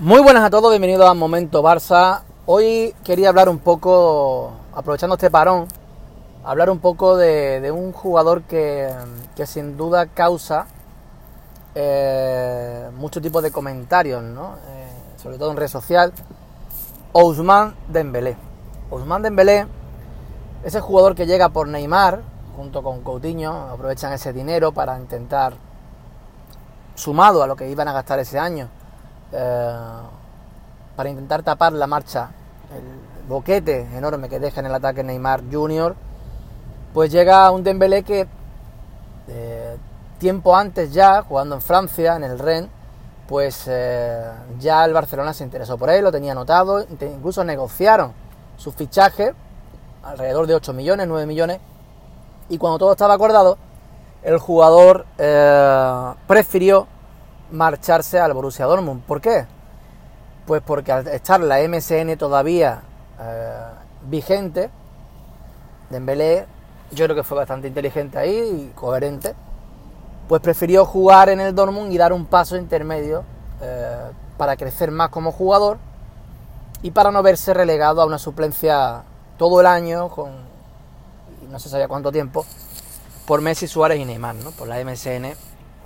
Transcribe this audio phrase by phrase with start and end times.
[0.00, 2.22] Muy buenas a todos, bienvenidos a Momento Barça.
[2.46, 5.66] Hoy quería hablar un poco, aprovechando este parón,
[6.44, 8.94] hablar un poco de, un jugador que,
[9.44, 10.68] sin duda causa
[11.74, 14.54] eh, mucho tipo de comentarios, ¿no?
[14.68, 14.88] Eh,
[15.20, 16.12] sobre todo en red social,
[17.12, 18.36] Ousmane Dembélé.
[18.90, 19.66] Ousmane Dembélé
[20.62, 22.20] es el jugador que llega por Neymar,
[22.56, 25.54] junto con Coutinho, aprovechan ese dinero para intentar,
[26.94, 28.68] sumado a lo que iban a gastar ese año,
[29.32, 29.76] eh,
[30.96, 32.30] para intentar tapar la marcha,
[32.74, 35.94] el boquete enorme que deja en el ataque Neymar Jr.,
[36.94, 38.26] pues llega un Dembélé que
[39.28, 39.76] eh,
[40.18, 42.70] tiempo antes ya, jugando en Francia, en el Rennes,
[43.28, 44.24] pues eh,
[44.58, 48.12] ya el Barcelona se interesó por él, lo tenía anotado, incluso negociaron
[48.56, 49.34] su fichaje,
[50.02, 51.60] alrededor de 8 millones, 9 millones,
[52.48, 53.58] y cuando todo estaba acordado,
[54.22, 55.04] el jugador
[56.26, 56.88] prefirió
[57.50, 59.02] marcharse al Borussia Dortmund.
[59.02, 59.46] ¿Por qué?
[60.46, 62.82] Pues porque al estar la MSN todavía
[63.20, 63.60] eh,
[64.08, 64.70] vigente,
[65.90, 66.46] Dembélé
[66.90, 69.34] yo creo que fue bastante inteligente ahí y coherente,
[70.26, 73.24] pues prefirió jugar en el Dortmund y dar un paso intermedio
[73.60, 75.78] eh, para crecer más como jugador
[76.82, 79.02] y para no verse relegado a una suplencia
[79.36, 80.48] todo el año con
[81.50, 82.44] no se sabía cuánto tiempo
[83.26, 84.50] por Messi, Suárez y Neymar, ¿no?
[84.52, 85.34] Por la MSN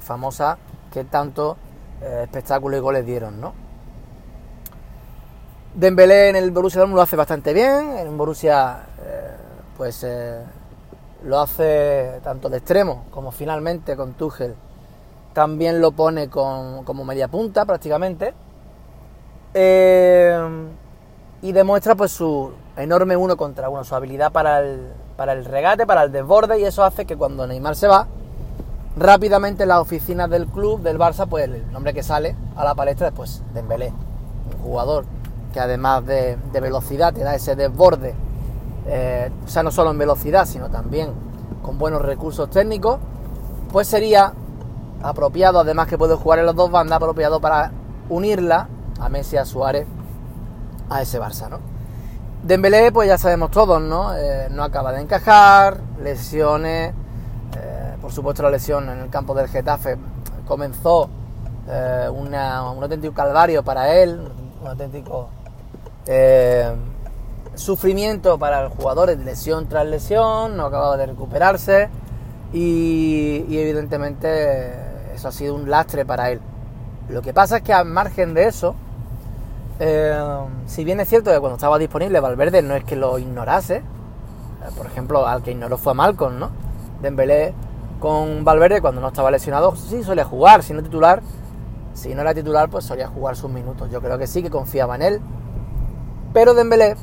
[0.00, 0.58] famosa
[0.92, 1.56] que tanto
[2.02, 3.52] eh, espectáculo y goles dieron, ¿no?
[5.74, 9.30] Dembélé en el Borussia Dortmund lo hace bastante bien, en Borussia eh,
[9.76, 10.42] pues eh,
[11.24, 14.54] lo hace tanto de extremo como finalmente con Tuchel
[15.32, 18.34] también lo pone como media punta prácticamente
[19.54, 25.86] y demuestra pues su enorme uno contra uno, su habilidad para el, para el regate,
[25.86, 28.08] para el desborde y eso hace que cuando Neymar se va
[28.96, 32.74] Rápidamente en las oficinas del club, del Barça, pues el nombre que sale a la
[32.74, 35.06] palestra es pues Dembélé, un jugador
[35.52, 38.14] que además de, velocidad te da ese desborde,
[38.86, 41.10] eh, o sea, no solo en velocidad, sino también
[41.62, 42.98] con buenos recursos técnicos,
[43.70, 44.34] pues sería
[45.02, 47.72] apropiado, además que puede jugar en las dos bandas, apropiado para
[48.10, 48.68] unirla
[49.00, 49.86] a Messi, a Suárez,
[50.90, 51.58] a ese Barça, ¿no?
[52.42, 54.14] Dembélé, pues ya sabemos todos, ¿no?
[54.16, 56.92] Eh, no acaba de encajar, lesiones,
[58.02, 59.96] por supuesto la lesión en el campo del Getafe
[60.46, 61.08] comenzó
[61.68, 64.20] eh, un auténtico calvario para él,
[64.60, 65.28] un auténtico
[66.06, 66.74] eh,
[67.54, 71.88] sufrimiento para el jugador, lesión tras lesión, no acababa de recuperarse
[72.52, 76.40] y, evidentemente eso ha sido un lastre para él.
[77.08, 78.74] Lo que pasa es que al margen de eso,
[79.78, 80.18] eh,
[80.66, 83.82] si bien es cierto que cuando estaba disponible Valverde no es que lo ignorase,
[84.76, 86.50] por ejemplo, al que ignoró fue a Malcolm, ¿no?
[87.00, 87.52] Dembélé
[88.02, 91.22] con Valverde cuando no estaba lesionado, sí solía jugar, si no titular,
[91.94, 93.92] si no era titular, pues solía jugar sus minutos.
[93.92, 95.20] Yo creo que sí, que confiaba en él.
[96.32, 96.96] Pero Dembélé,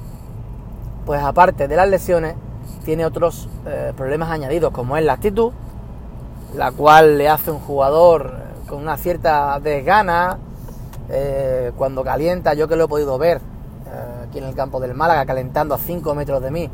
[1.06, 2.36] pues aparte de las lesiones,
[2.84, 5.54] tiene otros eh, problemas añadidos, como es la actitud,
[6.54, 10.38] la cual le hace un jugador eh, con una cierta desgana,
[11.08, 13.40] eh, cuando calienta, yo que lo he podido ver
[14.28, 16.70] aquí en el campo del Málaga, calentando a 5 metros de mí,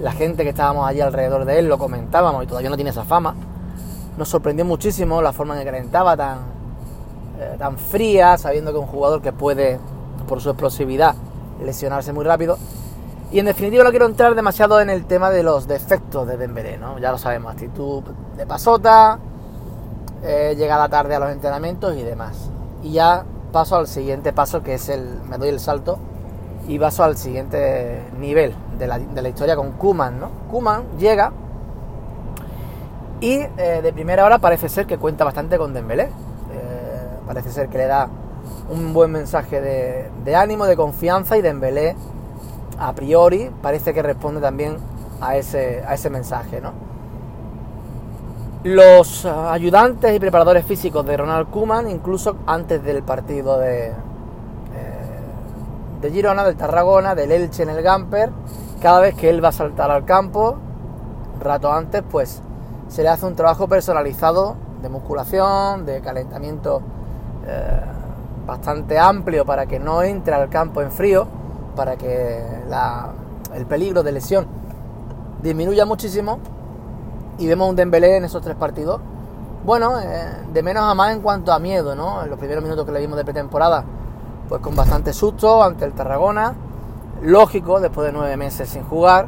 [0.00, 3.04] la gente que estábamos allí alrededor de él lo comentábamos y todavía no tiene esa
[3.04, 3.34] fama.
[4.16, 6.38] Nos sorprendió muchísimo la forma en que calentaba tan,
[7.38, 9.78] eh, tan fría, sabiendo que un jugador que puede,
[10.28, 11.14] por su explosividad,
[11.62, 12.58] lesionarse muy rápido.
[13.30, 16.78] Y en definitiva no quiero entrar demasiado en el tema de los defectos de Dembélé,
[16.78, 16.98] ¿no?
[16.98, 18.02] Ya lo sabemos, actitud
[18.36, 19.18] de pasota,
[20.22, 22.50] eh, llegada tarde a los entrenamientos y demás.
[22.82, 25.98] Y ya paso al siguiente paso que es el, me doy el salto
[26.68, 30.30] y paso al siguiente nivel de la, de la historia con Kuman, ¿no?
[30.50, 31.32] Kuman llega
[33.20, 36.04] y eh, de primera hora parece ser que cuenta bastante con Dembélé.
[36.04, 36.08] Eh,
[37.26, 38.08] parece ser que le da
[38.70, 41.96] un buen mensaje de, ánimo, de confianza y Dembélé
[42.78, 44.76] a priori parece que responde también
[45.20, 46.72] a ese, a ese mensaje, ¿no?
[48.64, 53.92] Los ayudantes y preparadores físicos de Ronald Kuman, incluso antes del partido de,
[56.00, 58.30] de Girona, del Tarragona, del Elche en el Gamper,
[58.86, 60.58] cada vez que él va a saltar al campo,
[61.40, 62.40] rato antes, pues
[62.86, 66.82] se le hace un trabajo personalizado de musculación, de calentamiento
[67.48, 67.80] eh,
[68.46, 71.26] bastante amplio para que no entre al campo en frío,
[71.74, 72.44] para que
[73.56, 74.46] el peligro de lesión
[75.42, 76.38] disminuya muchísimo.
[77.38, 79.00] Y vemos un Dembélé en esos tres partidos.
[79.64, 82.22] Bueno, eh, de menos a más en cuanto a miedo, ¿no?
[82.22, 83.84] En los primeros minutos que le vimos de pretemporada
[84.48, 86.54] pues con bastante susto ante el Tarragona,
[87.22, 89.26] lógico después de nueve meses sin jugar.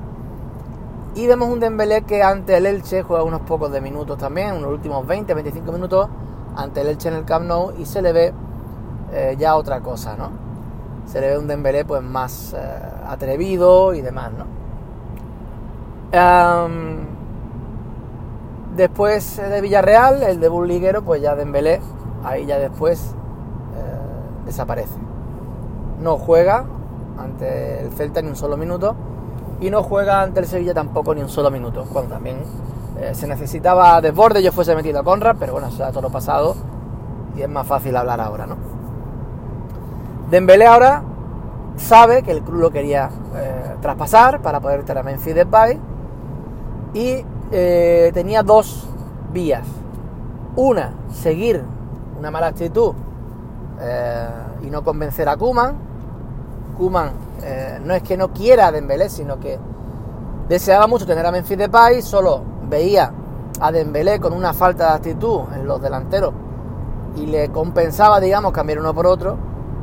[1.14, 4.73] Y vemos un Dembélé que ante el Elche juega unos pocos de minutos también, unos
[4.73, 6.08] últimos 20, 25 minutos
[6.55, 8.32] ante el Elche en el Camp Nou y se le ve
[9.12, 10.31] eh, ya otra cosa, ¿no?
[11.06, 12.58] Se le ve un Dembélé pues más eh,
[13.06, 14.58] atrevido y demás, ¿no?
[18.75, 21.81] después de Villarreal, el debut liguero, pues ya Dembélé,
[22.25, 23.14] ahí ya después
[23.76, 24.99] eh, desaparece.
[26.00, 26.64] No juega
[27.19, 28.94] ante el Celta ni un solo minuto
[29.61, 32.38] y no juega ante el Sevilla tampoco ni un solo minuto, cuando también
[33.12, 36.56] se necesitaba desborde, yo fuese metido a Conrad, pero bueno, eso ya todo pasado
[37.37, 38.56] y es más fácil hablar ahora, ¿no?
[40.31, 41.03] Dembélé ahora
[41.79, 45.79] sabe que el club lo quería eh, traspasar para poder tener a Memphis Depay
[46.93, 48.88] y eh, tenía dos
[49.32, 49.67] vías.
[50.56, 51.65] Una, seguir
[52.19, 52.94] una mala actitud
[53.81, 54.29] eh,
[54.62, 55.88] y no convencer a Kuman.
[56.78, 57.10] Kuman
[57.84, 59.58] no es que no quiera a Dembélé, sino que
[60.48, 63.12] deseaba mucho tener a Memphis Depay, solo veía
[63.60, 66.32] a Dembélé con una falta de actitud en los delanteros
[67.16, 69.36] y le compensaba, digamos, cambiar uno por otro.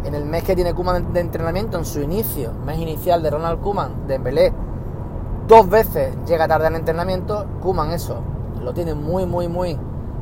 [0.04, 3.60] En el mes que tiene Kuman de entrenamiento, en su inicio, mes inicial de Ronald
[3.60, 4.54] Kuman, de Belé,
[5.48, 7.46] dos veces llega tarde al entrenamiento.
[7.62, 8.22] Kuman eso
[8.66, 9.72] lo tiene muy, muy, muy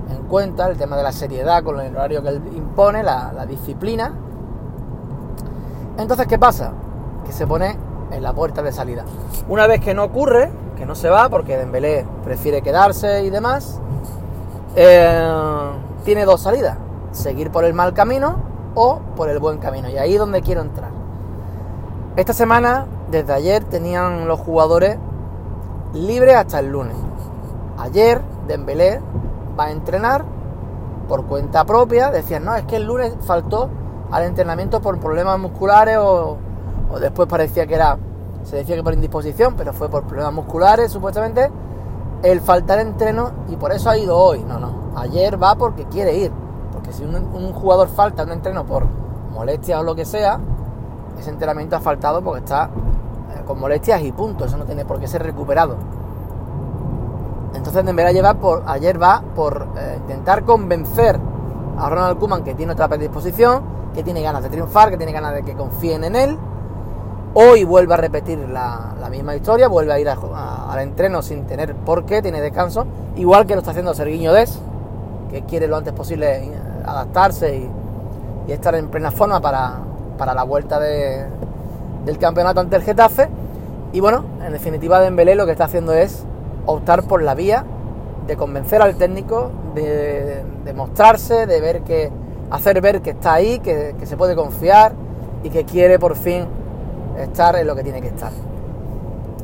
[0.09, 4.13] en cuenta, el tema de la seriedad con el horario que él impone, la, disciplina.
[5.97, 6.71] Entonces, ¿qué pasa?
[7.25, 7.77] Que se pone
[8.11, 9.05] en la puerta de salida.
[9.47, 13.79] Una vez que no ocurre, que no se va, porque Dembélé prefiere quedarse y demás,
[14.75, 15.71] eh,
[16.03, 16.77] tiene dos salidas
[17.13, 18.35] seguir por el mal camino
[18.75, 19.89] o por el buen camino.
[19.89, 20.91] Y ahí es donde quiero entrar.
[22.15, 24.97] Esta semana, desde ayer, tenían los jugadores
[25.93, 26.95] libres hasta el lunes.
[27.77, 29.01] Ayer, Dembélé
[29.57, 30.25] va a entrenar
[31.07, 32.11] por cuenta propia.
[32.11, 33.69] Decían, no, es que el lunes faltó
[34.13, 36.37] al entrenamiento por problemas musculares o,
[36.91, 37.97] o después parecía que era,
[38.43, 41.51] se decía que por indisposición, pero fue por problemas musculares supuestamente.
[42.21, 44.41] El faltar entreno y por eso ha ido hoy.
[44.47, 44.93] No, no.
[44.95, 46.31] Ayer va porque quiere ir
[46.83, 48.85] que si un, jugador falta un entreno por
[49.33, 50.39] molestias o lo que sea,
[51.17, 54.99] ese entrenamiento ha faltado porque está eh, con molestias y punto, eso no tiene por
[54.99, 55.75] qué ser recuperado.
[57.55, 61.19] Entonces deberá llevar por, ayer va por eh, intentar convencer
[61.77, 65.33] a Ronald Koeman que tiene otra predisposición, que tiene ganas de triunfar, que tiene ganas
[65.33, 66.37] de que confíen en él.
[67.35, 72.05] Hoy vuelve a repetir la, misma historia, vuelve a ir al entreno sin tener por
[72.05, 72.85] qué, tiene descanso,
[73.15, 74.59] igual que lo está haciendo Serguiño Des,
[75.31, 76.51] que quiere lo antes posible
[76.85, 83.29] adaptarse y, estar en plena forma para, la vuelta del campeonato ante el Getafe.
[83.93, 86.23] Y bueno, en definitiva Dembélé lo que está haciendo es
[86.65, 87.65] optar por la vía
[88.27, 90.43] de convencer al técnico, de,
[90.75, 92.11] mostrarse, de ver que
[92.53, 94.93] hacer ver que está ahí, que, se puede confiar
[95.41, 96.45] y que quiere por fin
[97.17, 98.31] estar en lo que tiene que estar.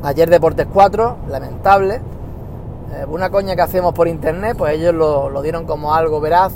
[0.04, 1.96] Ayer Deportes 4, lamentable.
[1.96, 6.52] Eh, una coña que hacemos por internet, pues ellos lo, dieron como algo veraz,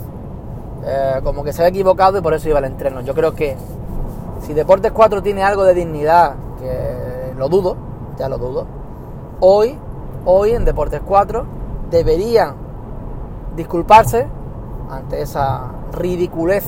[0.84, 3.00] eh, como que se ha equivocado y por eso iba al entreno.
[3.00, 3.56] Yo creo que
[4.46, 7.76] si Deportes 4 tiene algo de dignidad, que lo dudo,
[8.16, 8.66] ya lo dudo,
[9.40, 9.76] hoy,
[10.24, 11.44] hoy en Deportes 4
[11.90, 12.54] deberían
[13.56, 14.28] disculparse
[14.88, 16.64] ante esa ridiculez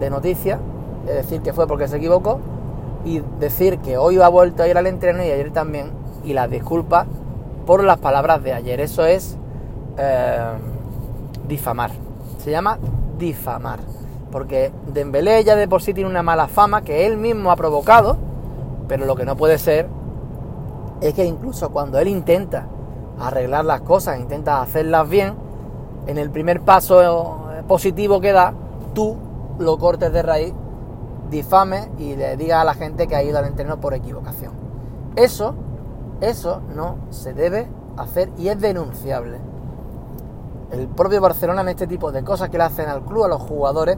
[0.00, 0.58] de noticia,
[1.06, 2.40] de decir que fue porque se equivocó,
[3.04, 5.90] y decir que hoy ha vuelto a ir al entreno y ayer también,
[6.24, 7.06] y las disculpas
[7.66, 8.80] por las palabras de ayer.
[8.80, 9.36] Eso es
[9.96, 10.38] eh,
[11.46, 11.90] difamar.
[12.38, 12.78] Se llama
[13.18, 13.80] difamar.
[14.30, 18.16] Porque Dembélé ya de por sí tiene una mala fama que él mismo ha provocado,
[18.86, 19.88] pero lo que no puede ser
[21.00, 22.66] es que incluso cuando él intenta
[23.20, 25.34] arreglar las cosas, intenta hacerlas bien,
[26.06, 28.54] en el primer paso positivo que da,
[28.94, 29.16] tú
[29.58, 30.54] lo cortes de raíz,
[31.30, 34.52] difame y le digas a la gente que ha ido al entreno por equivocación.
[35.14, 35.54] Eso,
[36.20, 39.38] eso no se debe hacer y es denunciable
[40.70, 43.42] el propio Barcelona en este tipo de cosas que le hacen al club, a los
[43.42, 43.96] jugadores,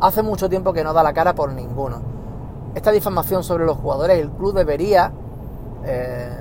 [0.00, 2.00] hace mucho tiempo que no da la cara por ninguno.
[2.74, 5.12] Esta difamación sobre los jugadores, el club debería
[5.84, 6.36] eh,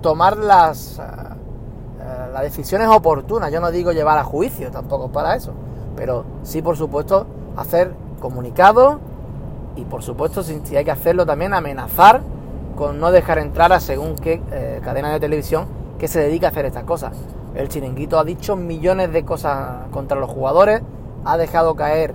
[0.00, 1.02] tomar las, eh,
[2.00, 3.52] eh, las decisiones oportunas.
[3.52, 5.52] Yo no digo llevar a juicio, tampoco para eso,
[5.98, 7.26] pero sí, por supuesto,
[7.56, 8.98] hacer comunicados
[9.74, 12.22] y, por supuesto, si, hay que hacerlo también, amenazar
[12.76, 14.40] con no dejar entrar a según qué
[14.84, 15.66] cadena de televisión
[15.98, 17.12] que se dedica a hacer estas cosas.
[17.54, 20.80] El chiringuito ha dicho millones de cosas contra los jugadores,
[21.24, 22.14] ha dejado caer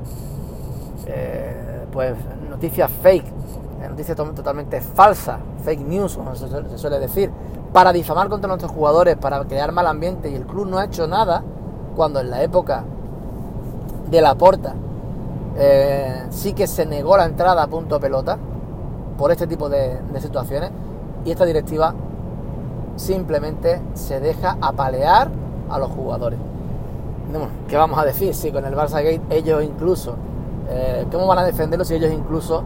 [1.06, 2.16] eh, pues
[2.50, 7.30] noticias fake, eh, noticias totalmente falsas, fake news, como se suele decir,
[7.74, 11.08] para difamar contra nuestros jugadores, para crear mal ambiente y el club no ha hecho
[11.08, 11.44] nada
[11.96, 12.86] cuando en la época
[14.17, 14.74] de la porta
[15.58, 18.38] eh, sí que se negó la entrada a punto pelota
[19.17, 20.72] por este tipo de situaciones
[21.25, 21.93] y esta directiva
[22.96, 25.29] simplemente se deja apalear
[25.70, 26.39] a los jugadores.
[27.67, 28.34] ¿Qué vamos a decir?
[28.36, 30.15] Si con el Barça Gate ellos incluso
[30.70, 32.63] Eh, ¿Cómo van a defenderlo si ellos incluso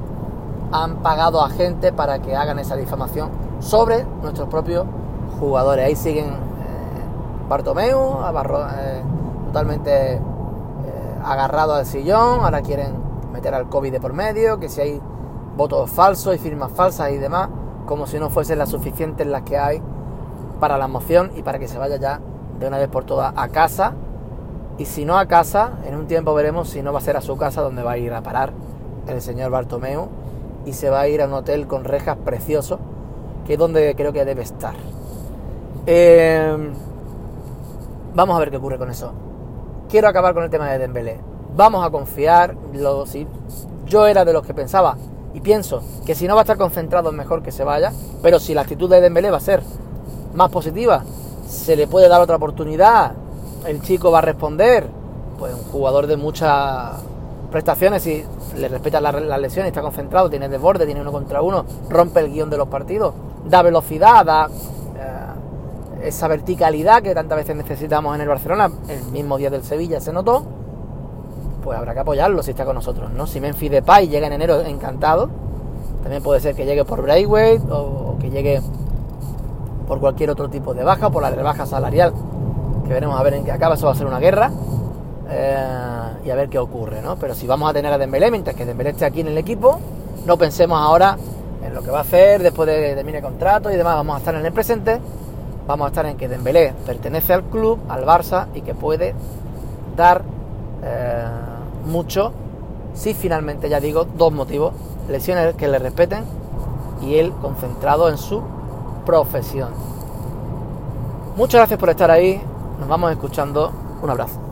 [0.71, 4.85] han pagado a gente para que hagan esa difamación sobre nuestros propios
[5.39, 5.85] jugadores?
[5.85, 9.01] Ahí siguen eh, Bartomeu, eh,
[9.47, 10.21] totalmente
[11.31, 12.95] agarrado al sillón, ahora quieren
[13.31, 15.01] meter al COVID de por medio, que si hay
[15.55, 17.49] votos falsos y firmas falsas y demás,
[17.85, 19.81] como si no fuesen las suficientes las que hay
[20.59, 22.19] para la moción y para que se vaya ya
[22.59, 23.93] de una vez por todas a casa.
[24.77, 27.21] Y si no a casa, en un tiempo veremos si no va a ser a
[27.21, 28.53] su casa donde va a ir a parar
[29.07, 30.07] el señor Bartomeu
[30.65, 32.79] y se va a ir a un hotel con rejas precioso,
[33.45, 34.75] que es donde creo que debe estar.
[35.85, 36.73] Eh,
[38.13, 39.13] vamos a ver qué ocurre con eso.
[39.89, 41.19] Quiero acabar con el tema de Dembélé.
[41.55, 42.55] Vamos a confiar.
[42.73, 43.25] Lo, si
[43.85, 44.97] yo era de los que pensaba
[45.33, 48.53] y pienso que si no va a estar concentrado mejor que se vaya, pero si
[48.53, 49.61] la actitud de Dembélé va a ser
[50.33, 51.03] más positiva,
[51.47, 53.13] se le puede dar otra oportunidad,
[53.65, 54.87] el chico va a responder,
[55.39, 56.93] pues un jugador de muchas
[57.51, 58.25] prestaciones y
[58.57, 62.49] le respeta las, lesiones, está concentrado, tiene desborde, tiene uno contra uno, rompe el guion
[62.49, 63.13] de los partidos,
[63.45, 64.49] da velocidad, da
[66.03, 70.13] esa verticalidad que tantas veces necesitamos en el Barcelona, el mismo día del Sevilla se
[70.13, 70.43] notó,
[71.63, 73.27] pues habrá que apoyarlo si está con nosotros, ¿no?
[73.27, 75.29] Si Memphis Depay llega en enero encantado,
[76.01, 78.61] también puede ser que llegue por Braithwaite o, que llegue
[79.87, 82.13] por cualquier otro tipo de baja, por la rebaja salarial,
[82.85, 84.51] que veremos a ver en qué acaba, eso va a ser una guerra.
[85.29, 85.87] Eh,
[86.23, 87.15] y a ver qué ocurre, ¿no?
[87.17, 89.79] Pero si vamos a tener a Dembélé, mientras que Dembélé esté aquí en el equipo,
[90.25, 91.17] no pensemos ahora
[91.65, 94.35] en lo que va a hacer después de termine contrato y demás, vamos a estar
[94.35, 94.99] en el presente,
[95.67, 99.13] vamos a estar en que Dembélé pertenece al club, al Barça y que puede
[99.95, 100.23] dar
[100.83, 101.25] eh,
[101.85, 102.31] mucho
[102.93, 104.73] si finalmente, ya digo, dos motivos,
[105.07, 106.23] lesiones que le respeten
[107.01, 108.41] y él concentrado en su
[109.05, 109.69] profesión.
[111.35, 112.41] Muchas gracias por estar ahí,
[112.79, 113.71] nos vamos escuchando,
[114.01, 114.46] un abrazo.